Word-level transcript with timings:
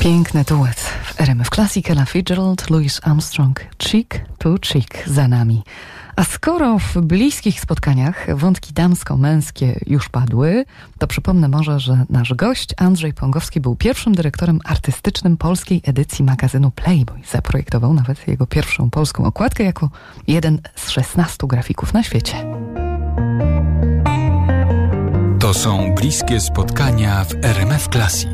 Piękny 0.00 0.44
duet 0.44 0.80
w 1.04 1.20
RMF 1.20 1.50
Classic 1.50 1.90
Ella 1.90 2.04
Fitzgerald, 2.04 2.70
Louis 2.70 3.00
Armstrong, 3.02 3.60
cheek 3.78 4.24
to 4.38 4.54
cheek 4.60 5.04
za 5.06 5.28
nami. 5.28 5.62
A 6.16 6.24
skoro 6.24 6.78
w 6.78 6.96
bliskich 6.96 7.60
spotkaniach 7.60 8.26
wątki 8.36 8.72
damsko-męskie 8.72 9.80
już 9.86 10.08
padły, 10.08 10.64
to 10.98 11.06
przypomnę 11.06 11.48
może, 11.48 11.80
że 11.80 12.04
nasz 12.10 12.34
gość 12.34 12.74
Andrzej 12.76 13.12
Pongowski 13.12 13.60
był 13.60 13.76
pierwszym 13.76 14.14
dyrektorem 14.14 14.60
artystycznym 14.64 15.36
polskiej 15.36 15.82
edycji 15.84 16.24
magazynu 16.24 16.70
Playboy. 16.70 17.20
Zaprojektował 17.30 17.94
nawet 17.94 18.28
jego 18.28 18.46
pierwszą 18.46 18.90
polską 18.90 19.24
okładkę 19.24 19.64
jako 19.64 19.90
jeden 20.26 20.60
z 20.74 20.90
16 20.90 21.46
grafików 21.46 21.94
na 21.94 22.02
świecie. 22.02 22.46
To 25.40 25.54
są 25.54 25.94
bliskie 25.94 26.40
spotkania 26.40 27.24
w 27.24 27.44
RMF 27.44 27.88
Classic 27.88 28.30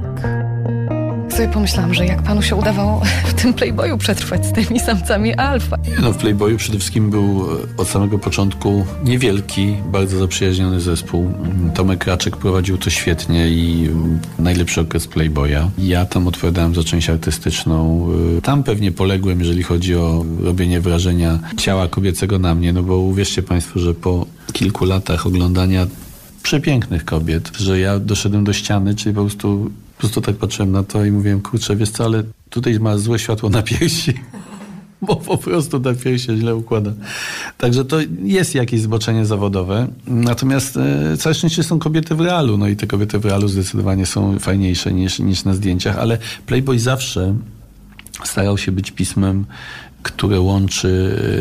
sobie 1.37 1.49
pomyślałam, 1.49 1.95
że 1.95 2.07
jak 2.07 2.23
panu 2.23 2.43
się 2.43 2.57
udawało 2.57 3.03
w 3.27 3.35
tym 3.35 3.55
Playboyu 3.55 3.99
przetrwać 3.99 4.47
z 4.47 4.53
tymi 4.53 4.81
samcami 4.81 5.35
alfa. 5.35 5.77
Nie 5.77 6.01
no, 6.03 6.13
w 6.13 6.17
Playboyu 6.17 6.57
przede 6.57 6.79
wszystkim 6.79 7.11
był 7.11 7.47
e, 7.53 7.77
od 7.77 7.89
samego 7.89 8.19
początku 8.19 8.87
niewielki, 9.05 9.77
bardzo 9.93 10.19
zaprzyjaźniony 10.19 10.81
zespół. 10.81 11.33
Tomek 11.75 12.05
Raczek 12.05 12.37
prowadził 12.37 12.79
to 12.79 12.91
świetnie 12.91 13.49
i 13.49 13.91
najlepszy 14.39 14.81
okres 14.81 15.07
Playboya. 15.07 15.71
Ja 15.79 16.05
tam 16.07 16.27
odpowiadałem 16.27 16.75
za 16.75 16.85
część 16.85 17.11
artystyczną. 17.11 18.09
E, 18.39 18.41
tam 18.41 18.63
pewnie 18.63 18.93
poległem, 18.93 19.41
jeżeli 19.41 19.63
chodzi 19.63 19.95
o 19.95 20.25
robienie 20.43 20.81
wrażenia 20.81 21.39
ciała 21.57 21.89
kobiecego 21.89 22.39
na 22.39 22.55
mnie, 22.55 22.73
no 22.73 22.83
bo 22.83 22.99
uwierzcie 22.99 23.43
państwo, 23.43 23.81
że 23.81 23.95
po 23.95 24.27
kilku 24.53 24.85
latach 24.85 25.27
oglądania 25.27 25.87
przepięknych 26.43 27.05
kobiet, 27.05 27.51
że 27.59 27.81
ja 27.81 27.99
doszedłem 27.99 28.45
do 28.45 28.53
ściany, 28.53 28.95
czyli 28.95 29.15
po 29.15 29.21
prostu 29.21 29.71
po 29.97 30.01
prostu 30.01 30.21
tak 30.21 30.37
patrzyłem 30.37 30.73
na 30.73 30.83
to 30.83 31.05
i 31.05 31.11
mówiłem, 31.11 31.41
kurczę, 31.41 31.77
wiesz 31.77 31.91
co, 31.91 32.05
ale 32.05 32.23
tutaj 32.51 32.81
ma 32.81 32.99
złe 32.99 33.19
światło 33.19 33.51
na 33.51 33.63
piersi. 33.63 34.15
Bo 35.03 35.17
po 35.17 35.39
prostu 35.39 35.79
na 35.81 35.95
piersi 35.95 36.37
źle 36.37 36.57
układa. 36.57 36.93
Także 37.59 37.85
to 37.85 37.97
jest 38.23 38.55
jakieś 38.55 38.81
zboczenie 38.81 39.27
zawodowe. 39.27 39.89
Natomiast 40.07 40.77
e, 40.77 41.17
całe 41.17 41.35
szczęście 41.35 41.63
są 41.63 41.79
kobiety 41.79 42.15
w 42.15 42.21
realu. 42.21 42.59
No 42.59 42.69
i 42.69 42.77
te 42.77 42.87
kobiety 42.87 43.19
w 43.19 43.25
realu 43.25 43.49
zdecydowanie 43.49 44.07
są 44.07 44.39
fajniejsze 44.39 44.93
niż, 44.93 45.19
niż 45.19 45.45
na 45.45 45.55
zdjęciach. 45.55 45.99
Ale 45.99 46.19
Playboy 46.47 46.79
zawsze 46.79 47.35
starał 48.25 48.59
się 48.59 48.73
być 48.73 48.91
pismem 48.91 49.45
które 50.07 50.41
łączy 50.41 50.89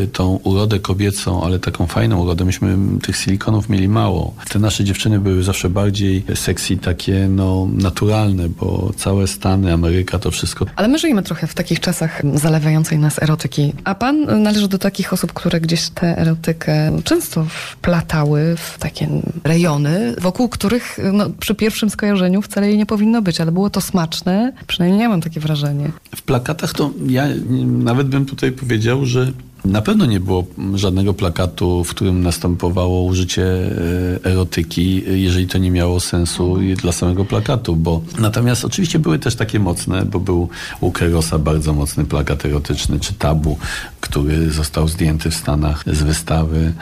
y, 0.04 0.06
tą 0.06 0.40
urodę 0.44 0.80
kobiecą, 0.80 1.44
ale 1.44 1.58
taką 1.58 1.86
fajną 1.86 2.22
urodę. 2.22 2.44
Myśmy 2.44 2.76
tych 3.02 3.16
silikonów 3.16 3.68
mieli 3.68 3.88
mało. 3.88 4.34
Te 4.48 4.58
nasze 4.58 4.84
dziewczyny 4.84 5.18
były 5.18 5.42
zawsze 5.42 5.70
bardziej 5.70 6.24
sexy, 6.34 6.76
takie 6.76 7.28
no 7.28 7.68
naturalne, 7.72 8.48
bo 8.48 8.92
całe 8.96 9.26
Stany, 9.26 9.72
Ameryka, 9.72 10.18
to 10.18 10.30
wszystko. 10.30 10.66
Ale 10.76 10.88
my 10.88 10.98
żyjemy 10.98 11.22
trochę 11.22 11.46
w 11.46 11.54
takich 11.54 11.80
czasach 11.80 12.22
zalewającej 12.34 12.98
nas 12.98 13.22
erotyki. 13.22 13.72
A 13.84 13.94
pan 13.94 14.42
należy 14.42 14.68
do 14.68 14.78
takich 14.78 15.12
osób, 15.12 15.32
które 15.32 15.60
gdzieś 15.60 15.88
tę 15.88 16.18
erotykę 16.18 17.00
często 17.04 17.46
wplatały 17.48 18.56
w 18.56 18.78
takie 18.78 19.08
rejony, 19.44 20.14
wokół 20.18 20.48
których 20.48 20.98
no, 21.12 21.30
przy 21.30 21.54
pierwszym 21.54 21.90
skojarzeniu 21.90 22.42
wcale 22.42 22.68
jej 22.68 22.78
nie 22.78 22.86
powinno 22.86 23.22
być, 23.22 23.40
ale 23.40 23.52
było 23.52 23.70
to 23.70 23.80
smaczne. 23.80 24.52
Przynajmniej 24.66 25.02
ja 25.02 25.08
mam 25.08 25.20
takie 25.20 25.40
wrażenie. 25.40 25.90
W 26.16 26.22
plakatach 26.22 26.72
to 26.72 26.90
ja 27.06 27.24
nawet 27.66 28.08
bym 28.08 28.26
tutaj 28.26 28.52
powiedział, 28.56 29.06
że 29.06 29.32
na 29.64 29.82
pewno 29.82 30.06
nie 30.06 30.20
było 30.20 30.46
żadnego 30.74 31.14
plakatu, 31.14 31.84
w 31.84 31.90
którym 31.90 32.22
następowało 32.22 33.02
użycie 33.02 33.44
e, 33.44 34.24
erotyki, 34.24 35.02
jeżeli 35.06 35.46
to 35.46 35.58
nie 35.58 35.70
miało 35.70 36.00
sensu 36.00 36.58
dla 36.76 36.92
samego 36.92 37.24
plakatu, 37.24 37.76
bo 37.76 38.02
natomiast 38.18 38.64
oczywiście 38.64 38.98
były 38.98 39.18
też 39.18 39.36
takie 39.36 39.60
mocne, 39.60 40.04
bo 40.04 40.20
był 40.20 40.48
u 40.80 40.92
Kerosa 40.92 41.38
bardzo 41.38 41.72
mocny 41.72 42.04
plakat 42.04 42.44
erotyczny, 42.44 43.00
czy 43.00 43.14
tabu, 43.14 43.58
który 44.00 44.50
został 44.50 44.88
zdjęty 44.88 45.30
w 45.30 45.34
Stanach 45.34 45.84
z 45.86 46.02
wystawy. 46.02 46.72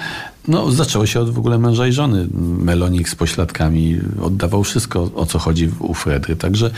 No, 0.49 0.71
zaczęło 0.71 1.07
się 1.07 1.21
od 1.21 1.31
w 1.31 1.39
ogóle 1.39 1.59
męża 1.59 1.87
i 1.87 1.93
żony. 1.93 2.27
Melonik 2.59 3.09
z 3.09 3.15
pośladkami 3.15 3.99
oddawał 4.23 4.65
wszystko, 4.65 5.11
o 5.15 5.27
co 5.27 5.39
chodzi 5.39 5.71
u 5.79 5.95
Fredry. 5.95 6.37
Także 6.37 6.71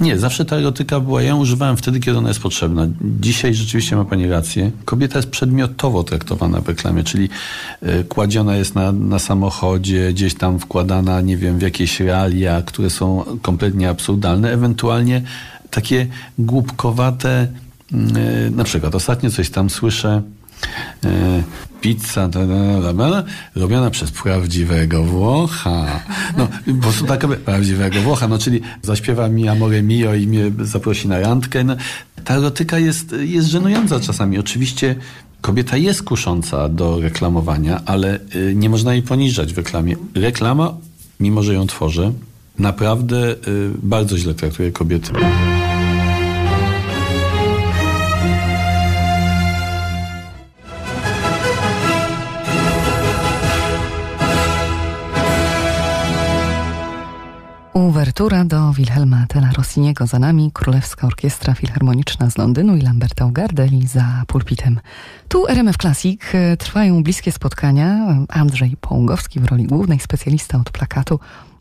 nie, 0.00 0.18
zawsze 0.18 0.44
ta 0.44 0.56
erotyka 0.56 1.00
była, 1.00 1.22
ja 1.22 1.28
ją 1.28 1.38
używałem 1.38 1.76
wtedy, 1.76 2.00
kiedy 2.00 2.18
ona 2.18 2.28
jest 2.28 2.40
potrzebna. 2.40 2.86
Dzisiaj 3.20 3.54
rzeczywiście 3.54 3.96
ma 3.96 4.04
pani 4.04 4.28
rację. 4.28 4.70
Kobieta 4.84 5.18
jest 5.18 5.30
przedmiotowo 5.30 6.04
traktowana 6.04 6.60
w 6.60 6.68
reklamie, 6.68 7.04
czyli 7.04 7.28
y, 7.82 8.04
kładziona 8.04 8.56
jest 8.56 8.74
na, 8.74 8.92
na 8.92 9.18
samochodzie, 9.18 10.12
gdzieś 10.12 10.34
tam 10.34 10.58
wkładana, 10.58 11.20
nie 11.20 11.36
wiem, 11.36 11.58
w 11.58 11.62
jakieś 11.62 12.00
realia, 12.00 12.62
które 12.62 12.90
są 12.90 13.24
kompletnie 13.42 13.88
absurdalne, 13.90 14.52
ewentualnie 14.52 15.22
takie 15.70 16.06
głupkowate, 16.38 17.48
y, 17.92 18.50
na 18.50 18.64
przykład 18.64 18.94
ostatnio 18.94 19.30
coś 19.30 19.50
tam 19.50 19.70
słyszę, 19.70 20.22
E, 20.41 20.41
pizza 21.80 22.28
ta, 22.28 22.40
ta, 22.82 22.94
ta, 22.94 23.24
robiona 23.56 23.90
przez 23.90 24.10
prawdziwego 24.10 25.04
Włocha. 25.04 26.00
No, 26.36 26.48
po 26.66 26.82
prostu 26.82 27.06
taka 27.06 27.28
prawdziwego 27.28 28.00
Włocha, 28.00 28.28
no 28.28 28.38
czyli 28.38 28.60
zaśpiewa 28.82 29.28
mi 29.28 29.48
Amore 29.48 29.82
Mio 29.82 30.14
i 30.14 30.26
mnie 30.26 30.52
zaprosi 30.60 31.08
na 31.08 31.20
randkę. 31.20 31.64
No, 31.64 31.76
ta 32.24 32.34
erotyka 32.34 32.78
jest, 32.78 33.14
jest 33.20 33.48
żenująca 33.48 34.00
czasami. 34.00 34.38
Oczywiście 34.38 34.96
kobieta 35.40 35.76
jest 35.76 36.02
kusząca 36.02 36.68
do 36.68 37.00
reklamowania, 37.00 37.80
ale 37.86 38.18
y, 38.34 38.52
nie 38.56 38.68
można 38.68 38.92
jej 38.92 39.02
poniżać 39.02 39.52
w 39.52 39.56
reklamie. 39.56 39.96
Reklama, 40.14 40.74
mimo 41.20 41.42
że 41.42 41.54
ją 41.54 41.66
tworzę, 41.66 42.12
naprawdę 42.58 43.30
y, 43.32 43.36
bardzo 43.82 44.18
źle 44.18 44.34
traktuje 44.34 44.72
kobiety. 44.72 45.12
Uwertura 58.02 58.44
do 58.44 58.72
Wilhelma 58.72 59.26
Tella 59.28 59.50
Rossiniego 59.56 60.06
za 60.06 60.18
nami, 60.18 60.50
Królewska 60.52 61.06
Orkiestra 61.06 61.54
Filharmoniczna 61.54 62.30
z 62.30 62.38
Londynu 62.38 62.76
i 62.76 62.80
Lamberta 62.80 63.26
Ugardelli 63.26 63.86
za 63.86 64.22
pulpitem. 64.26 64.80
Tu 65.28 65.48
RMF 65.48 65.76
Classic 65.76 66.20
e, 66.34 66.56
trwają 66.56 67.02
bliskie 67.02 67.32
spotkania. 67.32 68.16
Andrzej 68.28 68.76
Pągowski 68.80 69.40
w 69.40 69.44
roli 69.44 69.64
głównej, 69.64 70.00
specjalista 70.00 70.58
od 70.58 70.70
plakatu. 70.70 71.20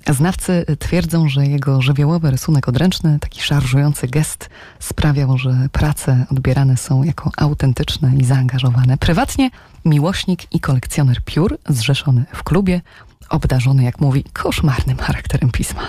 Znawcy 0.10 0.66
twierdzą, 0.80 1.30
że 1.30 1.46
jego 1.48 1.82
żywiołowy 1.82 2.32
rysunek 2.32 2.68
odręczny, 2.68 3.20
taki 3.20 3.42
szarżujący 3.42 4.08
gest 4.08 4.50
sprawiał, 4.80 5.38
że 5.38 5.68
prace 5.72 6.26
odbierane 6.32 6.78
są 6.78 7.04
jako 7.04 7.32
autentyczne 7.38 8.12
i 8.18 8.26
zaangażowane. 8.26 8.98
Prywatnie 8.98 9.50
miłośnik 9.86 10.56
i 10.56 10.60
kolekcjoner 10.60 11.22
piór, 11.26 11.58
zrzeszony 11.70 12.26
w 12.34 12.44
klubie, 12.44 12.82
obdarzony, 13.30 13.84
jak 13.84 14.00
mówi, 14.00 14.24
koszmarnym 14.34 14.98
charakterem 14.98 15.52
pisma. 15.52 15.82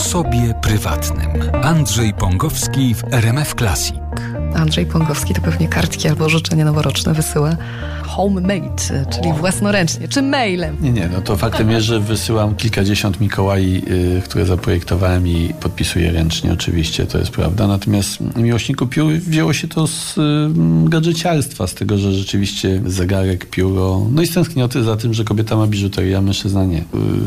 O 0.00 0.02
sobie 0.02 0.54
prywatnym. 0.62 1.50
Andrzej 1.62 2.14
Pongowski 2.14 2.94
w 2.94 3.04
RMF 3.14 3.54
Classic. 3.54 3.99
Andrzej 4.54 4.86
Pongowski 4.86 5.34
to 5.34 5.40
pewnie 5.40 5.68
kartki 5.68 6.08
albo 6.08 6.28
życzenie 6.28 6.64
noworoczne 6.64 7.14
wysyła 7.14 7.56
homemade, 8.10 9.06
czyli 9.12 9.32
własnoręcznie, 9.32 10.08
czy 10.08 10.22
mailem. 10.22 10.76
Nie, 10.80 10.92
nie, 10.92 11.08
no 11.12 11.20
to 11.20 11.36
faktem 11.36 11.70
jest, 11.70 11.86
że 11.86 12.00
wysyłam 12.00 12.54
kilkadziesiąt 12.54 13.20
Mikołaj, 13.20 13.82
y, 14.18 14.22
które 14.24 14.46
zaprojektowałem 14.46 15.28
i 15.28 15.54
podpisuję 15.60 16.12
ręcznie, 16.12 16.52
oczywiście, 16.52 17.06
to 17.06 17.18
jest 17.18 17.30
prawda. 17.30 17.66
Natomiast 17.66 18.18
miłośniku 18.36 18.86
piór 18.86 19.12
wzięło 19.12 19.52
się 19.52 19.68
to 19.68 19.86
z 19.86 20.18
y, 20.18 20.20
gadżeciarstwa, 20.88 21.66
z 21.66 21.74
tego, 21.74 21.98
że 21.98 22.12
rzeczywiście 22.12 22.82
zegarek, 22.86 23.50
pióro, 23.50 24.06
no 24.12 24.22
i 24.22 24.26
z 24.26 24.34
tęsknoty 24.34 24.84
za 24.84 24.96
tym, 24.96 25.14
że 25.14 25.24
kobieta 25.24 25.56
ma 25.56 25.66
biżuterię, 25.66 26.18
a 26.18 26.20
mężczyzna 26.20 26.64
nie. 26.64 26.78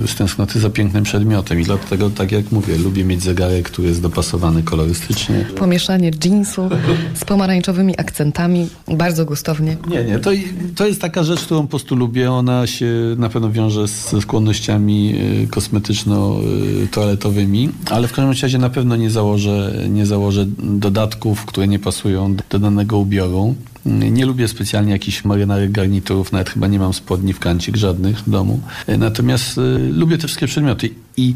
Y, 0.04 0.08
z 0.08 0.16
tęsknoty 0.16 0.60
za 0.60 0.70
pięknym 0.70 1.04
przedmiotem 1.04 1.60
i 1.60 1.64
dlatego, 1.64 2.10
tak 2.10 2.32
jak 2.32 2.52
mówię, 2.52 2.78
lubię 2.78 3.04
mieć 3.04 3.24
zegarek, 3.24 3.70
który 3.70 3.88
jest 3.88 4.02
dopasowany 4.02 4.64
kolorystycznie. 4.64 5.46
Pomieszanie 5.56 6.12
jeansu 6.26 6.70
z 7.14 7.26
pomarańczowymi 7.26 8.00
akcentami, 8.00 8.70
bardzo 8.88 9.26
gustownie. 9.26 9.78
Nie, 9.88 10.04
nie, 10.04 10.20
to, 10.20 10.32
to 10.76 10.88
jest 10.88 11.02
taka 11.02 11.24
rzecz, 11.24 11.42
którą 11.42 11.62
po 11.62 11.68
prostu 11.68 11.96
lubię. 11.96 12.32
Ona 12.32 12.68
się 12.68 12.92
na 13.18 13.30
pewno 13.30 13.52
wiąże 13.52 13.88
ze 13.88 14.22
skłonnościami 14.22 15.16
y, 15.44 15.48
kosmetyczno-toaletowymi, 15.48 17.70
ale 17.90 18.08
w 18.08 18.14
każdym 18.14 18.42
razie 18.42 18.58
na 18.58 18.70
pewno 18.70 18.96
nie 18.96 19.10
założę, 19.10 19.74
nie 19.90 20.06
założę 20.06 20.46
dodatków, 20.60 21.46
które 21.46 21.68
nie 21.68 21.80
pasują 21.80 22.36
do 22.50 22.60
danego 22.60 22.98
ubioru. 22.98 23.56
Nie 23.86 24.26
lubię 24.26 24.48
specjalnie 24.48 24.92
jakichś 24.92 25.26
marynarek, 25.26 25.72
garniturów, 25.72 26.32
nawet 26.32 26.50
chyba 26.50 26.68
nie 26.68 26.80
mam 26.80 26.94
spodni 26.94 27.34
w 27.34 27.40
kancik 27.40 27.76
żadnych 27.76 28.20
w 28.20 28.30
domu. 28.30 28.60
Natomiast 28.98 29.58
y, 29.58 29.62
lubię 29.94 30.18
te 30.18 30.28
wszystkie 30.28 30.48
przedmioty 30.48 30.90
i 31.18 31.34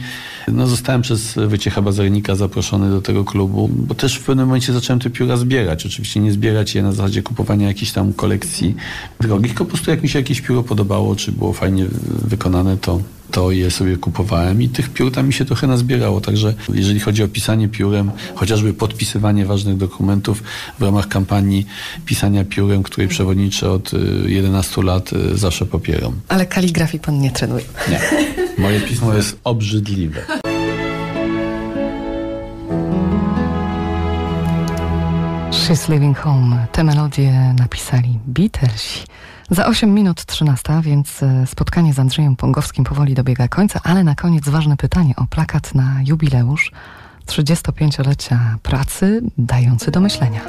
no, 0.48 0.68
zostałem 0.68 1.02
przez 1.02 1.34
Wyciecha 1.36 1.82
Bazarnika 1.82 2.36
zaproszony 2.36 2.90
do 2.90 3.02
tego 3.02 3.26
klubu, 3.26 3.70
bo 3.74 3.96
też 3.96 4.16
w 4.16 4.24
pewnym 4.24 4.46
momencie 4.46 4.74
zacząłem 4.74 5.00
te 5.00 5.10
pióra 5.10 5.38
zbierać. 5.38 5.86
Oczywiście 5.86 6.20
nie 6.20 6.32
zbierać 6.32 6.76
je 6.76 6.84
na 6.84 6.92
zasadzie 6.92 7.24
kupowania 7.24 7.68
jakichś 7.68 7.92
tam 7.92 8.14
kolekcji 8.14 8.76
drogich, 9.20 9.52
tylko 9.52 9.66
po 9.66 9.72
prostu 9.72 9.92
jak 9.92 10.04
mi 10.04 10.10
się 10.10 10.20
jakieś 10.20 10.42
pióro 10.42 10.64
podobało, 10.64 11.16
czy 11.16 11.32
było 11.32 11.54
fajnie 11.54 11.86
wykonane, 12.24 12.78
to 12.78 13.02
to 13.38 13.52
je 13.52 13.72
sobie 13.72 13.98
kupowałem 13.98 14.62
i 14.62 14.70
tych 14.70 14.90
piór 14.90 15.12
tam 15.12 15.28
mi 15.28 15.34
się 15.34 15.46
trochę 15.46 15.68
nazbierało. 15.68 16.22
Także 16.22 16.54
jeżeli 16.74 17.00
chodzi 17.00 17.24
o 17.24 17.28
pisanie 17.28 17.70
piórem, 17.70 18.12
chociażby 18.36 18.74
podpisywanie 18.74 19.46
ważnych 19.46 19.78
dokumentów 19.78 20.44
w 20.80 20.82
ramach 20.82 21.08
kampanii 21.08 21.68
pisania 22.06 22.46
piórem, 22.46 22.84
której 22.84 23.08
przewodniczę 23.08 23.72
od 23.72 23.92
11 24.26 24.84
lat, 24.84 25.10
zawsze 25.34 25.66
popieram. 25.66 26.14
Ale 26.28 26.46
kaligrafii 26.46 27.00
pan 27.00 27.20
nie 27.20 27.32
trenuje. 27.32 27.66
Nie. 27.90 28.00
Moje 28.58 28.80
pismo 28.80 29.14
jest 29.14 29.40
obrzydliwe. 29.44 30.22
She's 35.52 35.90
Living 35.90 36.18
Home. 36.18 36.68
Te 36.72 36.84
melodie 36.84 37.54
napisali 37.60 38.20
Beatlesi. 38.28 39.00
Za 39.52 39.66
8 39.66 39.94
minut 39.94 40.26
13, 40.26 40.82
więc 40.82 41.24
e, 41.24 41.48
spotkanie 41.48 41.94
z 41.94 42.00
Andrzejem 42.00 42.36
Pongowskim 42.36 42.84
powoli 42.84 43.14
dobiega 43.14 43.48
końca, 43.48 43.80
ale 43.84 44.04
na 44.04 44.16
koniec 44.16 44.50
ważne 44.50 44.78
pytanie 44.78 45.14
o 45.16 45.26
plakat 45.30 45.76
na 45.76 45.96
jubileusz 46.06 46.72
35-lecia 47.26 48.58
pracy, 48.64 49.22
dający 49.38 49.92
do 49.92 50.00
myślenia. 50.00 50.42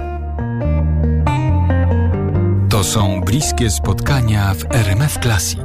To 2.69 2.85
są 2.85 3.21
bliskie 3.21 3.71
spotkania 3.71 4.55
w 4.55 4.75
RMF 4.75 5.19
Classic. 5.19 5.61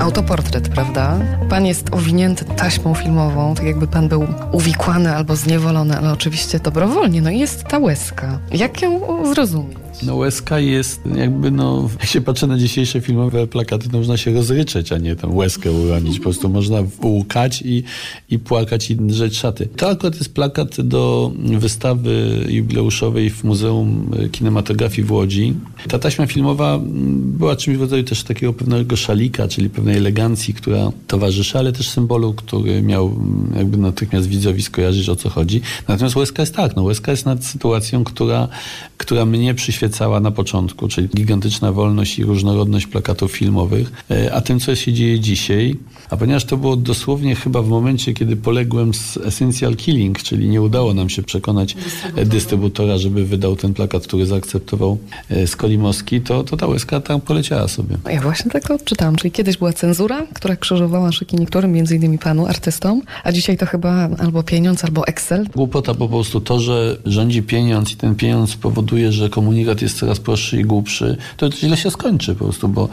Autoportret, 0.00 0.68
prawda? 0.68 1.18
Pan 1.48 1.66
jest 1.66 1.94
owinięty 1.94 2.44
taśmą 2.44 2.94
filmową, 2.94 3.54
tak 3.54 3.66
jakby 3.66 3.86
pan 3.86 4.08
był 4.08 4.26
uwikłany 4.52 5.16
albo 5.16 5.36
zniewolony, 5.36 5.98
ale 5.98 6.12
oczywiście 6.12 6.58
dobrowolnie. 6.58 7.22
No 7.22 7.30
i 7.30 7.38
jest 7.38 7.64
ta 7.64 7.78
łezka. 7.78 8.38
Jak 8.50 8.82
ją 8.82 9.00
zrozumieć? 9.34 9.87
No 10.02 10.16
łezka 10.16 10.58
jest 10.58 11.00
jakby, 11.16 11.50
no, 11.50 11.88
jak 12.00 12.08
się 12.08 12.20
patrzy 12.20 12.46
na 12.46 12.58
dzisiejsze 12.58 13.00
filmowe 13.00 13.46
plakaty, 13.46 13.88
to 13.88 13.98
można 13.98 14.16
się 14.16 14.32
rozryczeć, 14.32 14.92
a 14.92 14.98
nie 14.98 15.16
tam 15.16 15.36
łezkę 15.36 15.72
uronić. 15.72 16.16
Po 16.16 16.22
prostu 16.22 16.48
można 16.48 16.78
łukać 17.02 17.62
i, 17.62 17.82
i 18.30 18.38
płakać 18.38 18.90
i 18.90 18.96
drzeć 18.96 19.38
szaty. 19.38 19.68
To 19.76 19.88
akurat 19.88 20.14
jest 20.14 20.34
plakat 20.34 20.80
do 20.80 21.32
wystawy 21.58 22.44
jubileuszowej 22.48 23.30
w 23.30 23.44
Muzeum 23.44 24.10
Kinematografii 24.32 25.02
w 25.02 25.12
Łodzi. 25.12 25.54
Ta 25.88 25.98
taśma 25.98 26.26
filmowa 26.26 26.80
była 27.14 27.56
czymś 27.56 27.76
w 27.76 27.80
rodzaju 27.80 28.02
też 28.02 28.22
takiego 28.22 28.52
pewnego 28.52 28.96
szalika, 28.96 29.48
czyli 29.48 29.70
pewnej 29.70 29.96
elegancji, 29.96 30.54
która 30.54 30.92
towarzyszy, 31.06 31.58
ale 31.58 31.72
też 31.72 31.88
symbolu, 31.88 32.34
który 32.34 32.82
miał 32.82 33.20
jakby 33.56 33.76
natychmiast 33.76 34.28
widzowi 34.28 34.62
skojarzyć, 34.62 35.08
o 35.08 35.16
co 35.16 35.28
chodzi. 35.28 35.60
Natomiast 35.88 36.16
łezka 36.16 36.42
jest 36.42 36.54
tak, 36.54 36.76
no 36.76 36.82
łezka 36.82 37.10
jest 37.10 37.26
nad 37.26 37.44
sytuacją, 37.44 38.04
która, 38.04 38.48
która 38.96 39.24
mnie 39.24 39.54
przyświeca 39.54 39.87
cała 39.88 40.20
na 40.20 40.30
początku, 40.30 40.88
czyli 40.88 41.08
gigantyczna 41.08 41.72
wolność 41.72 42.18
i 42.18 42.24
różnorodność 42.24 42.86
plakatów 42.86 43.32
filmowych, 43.32 43.92
e, 44.10 44.34
a 44.34 44.40
tym, 44.40 44.60
co 44.60 44.76
się 44.76 44.92
dzieje 44.92 45.20
dzisiaj. 45.20 45.76
A 46.10 46.16
ponieważ 46.16 46.44
to 46.44 46.56
było 46.56 46.76
dosłownie 46.76 47.34
chyba 47.34 47.62
w 47.62 47.68
momencie, 47.68 48.14
kiedy 48.14 48.36
poległem 48.36 48.94
z 48.94 49.16
Essential 49.16 49.76
Killing, 49.76 50.22
czyli 50.22 50.48
nie 50.48 50.62
udało 50.62 50.94
nam 50.94 51.08
się 51.10 51.22
przekonać 51.22 51.74
dystrybutora, 51.74 52.24
dystrybutora 52.24 52.98
żeby 52.98 53.24
wydał 53.24 53.56
ten 53.56 53.74
plakat, 53.74 54.06
który 54.06 54.26
zaakceptował 54.26 54.98
e, 55.30 55.46
Skolimowski, 55.46 56.20
to, 56.20 56.44
to 56.44 56.56
ta 56.56 56.66
łezka 56.66 57.00
tam 57.00 57.20
poleciała 57.20 57.68
sobie. 57.68 57.96
Ja 58.10 58.20
właśnie 58.20 58.50
tak 58.50 58.68
to 58.68 58.74
odczytałam, 58.74 59.16
czyli 59.16 59.32
kiedyś 59.32 59.56
była 59.56 59.72
cenzura, 59.72 60.26
która 60.34 60.56
krzyżowała 60.56 61.12
szyki 61.12 61.36
niektórym, 61.36 61.72
między 61.72 61.96
innymi 61.96 62.18
panu, 62.18 62.46
artystom, 62.46 63.02
a 63.24 63.32
dzisiaj 63.32 63.56
to 63.56 63.66
chyba 63.66 64.08
albo 64.18 64.42
pieniądz, 64.42 64.84
albo 64.84 65.06
Excel. 65.06 65.46
Głupota 65.56 65.94
po 65.94 66.08
prostu 66.08 66.40
to, 66.40 66.60
że 66.60 66.96
rządzi 67.04 67.42
pieniądz 67.42 67.92
i 67.92 67.96
ten 67.96 68.14
pieniądz 68.14 68.56
powoduje, 68.56 69.12
że 69.12 69.28
komunikat 69.28 69.67
świat 69.68 69.82
jest 69.82 69.98
coraz 69.98 70.20
prostszy 70.20 70.60
i 70.60 70.64
głupszy, 70.64 71.16
to, 71.36 71.50
źle 71.50 71.76
się 71.76 71.90
skończy 71.90 72.34
po 72.34 72.44
prostu, 72.44 72.68
bo 72.68 72.88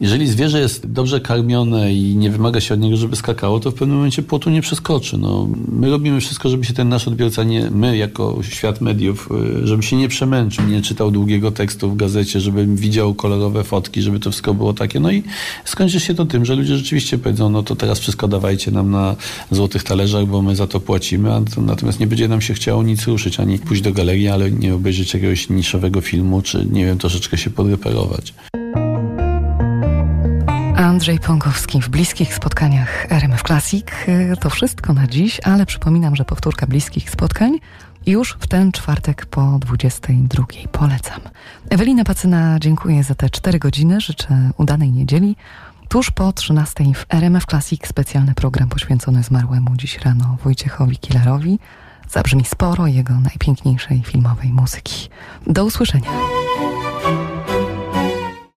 jeżeli 0.00 0.26
zwierzę 0.26 0.60
jest 0.60 0.86
dobrze 0.86 1.20
karmione 1.20 1.92
i 1.94 2.16
nie 2.16 2.30
wymaga 2.30 2.60
się 2.60 2.74
od 2.74 2.80
niego, 2.80 2.96
żeby 2.96 3.16
skakało, 3.16 3.60
to 3.60 3.70
w 3.70 3.74
pewnym 3.74 3.96
momencie 3.96 4.22
płotu 4.22 4.50
nie 4.50 4.62
przeskoczy. 4.62 5.18
No, 5.18 5.48
my 5.68 5.90
robimy 5.90 6.20
wszystko, 6.20 6.48
żeby 6.48 6.64
się 6.64 6.74
ten 6.74 6.88
nasz 6.88 7.08
odbiorca, 7.08 7.44
nie, 7.44 7.70
my 7.70 7.96
jako 7.96 8.38
świat 8.42 8.80
mediów, 8.80 9.28
y, 9.62 9.66
żeby 9.66 9.82
się 9.82 9.96
nie 9.96 10.08
przemęczył, 10.08 10.66
nie 10.66 10.82
czytał 10.82 11.10
długiego 11.10 11.50
tekstu 11.50 11.90
w 11.90 11.96
gazecie, 11.96 12.40
żeby 12.40 12.66
widział 12.66 13.14
kolorowe 13.14 13.64
fotki, 13.64 14.02
żeby 14.02 14.20
to 14.20 14.30
wszystko 14.30 14.54
było 14.54 14.72
takie. 14.72 15.00
No 15.00 15.12
i 15.12 15.22
skończy 15.64 16.00
się 16.00 16.14
to 16.14 16.24
tym, 16.24 16.44
że 16.44 16.54
ludzie 16.54 16.76
rzeczywiście 16.76 17.18
powiedzą, 17.18 17.50
no 17.50 17.62
to 17.62 17.76
teraz 17.76 17.98
wszystko 17.98 18.28
dawajcie 18.28 18.70
nam 18.70 18.90
na 18.90 19.16
złotych 19.50 19.82
talerzach, 19.82 20.26
bo 20.26 20.42
my 20.42 20.56
za 20.56 20.66
to 20.66 20.80
płacimy, 20.80 21.34
a 21.34 21.40
to, 21.54 21.60
natomiast 21.60 22.00
nie 22.00 22.06
będzie 22.06 22.28
nam 22.28 22.40
się 22.40 22.54
chciało 22.54 22.82
nic 22.82 23.06
ruszyć, 23.06 23.40
ani 23.40 23.58
pójść 23.58 23.82
do 23.82 23.92
galerii, 23.92 24.28
ale 24.28 24.50
nie 24.50 24.74
obejrzeć 24.74 25.14
jakiegoś 25.14 25.48
niszowego 25.48 26.00
filmu 26.00 26.15
filmu, 26.16 26.42
czy 26.42 26.66
nie 26.70 26.86
wiem, 26.86 26.98
troszeczkę 26.98 27.38
się 27.38 27.50
podreperować. 27.50 28.34
Andrzej 30.76 31.18
Pongowski 31.18 31.82
w 31.82 31.88
bliskich 31.88 32.34
spotkaniach 32.34 33.12
RMF 33.12 33.42
Classic. 33.42 33.86
To 34.40 34.50
wszystko 34.50 34.92
na 34.92 35.06
dziś, 35.06 35.40
ale 35.44 35.66
przypominam, 35.66 36.16
że 36.16 36.24
powtórka 36.24 36.66
bliskich 36.66 37.10
spotkań 37.10 37.58
już 38.06 38.36
w 38.40 38.46
ten 38.46 38.72
czwartek 38.72 39.26
po 39.26 39.58
22. 39.58 40.44
Polecam. 40.72 41.20
Ewelina 41.70 42.04
Pacyna, 42.04 42.58
dziękuję 42.60 43.02
za 43.02 43.14
te 43.14 43.30
4 43.30 43.58
godziny. 43.58 44.00
Życzę 44.00 44.50
udanej 44.58 44.92
niedzieli. 44.92 45.36
Tuż 45.88 46.10
po 46.10 46.32
13 46.32 46.84
w 46.94 47.06
RMF 47.08 47.46
Classic 47.46 47.86
specjalny 47.86 48.34
program 48.34 48.68
poświęcony 48.68 49.22
zmarłemu 49.22 49.76
dziś 49.76 49.98
rano 49.98 50.36
Wojciechowi 50.44 50.96
Killerowi 50.96 51.58
zabrzmi 52.10 52.44
sporo 52.44 52.86
jego 52.86 53.14
najpiękniejszej 53.20 54.02
filmowej 54.02 54.52
muzyki. 54.52 55.08
Do 55.46 55.64
usłyszenia. 55.64 56.10